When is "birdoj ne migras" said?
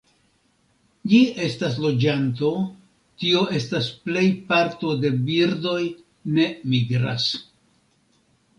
5.31-7.31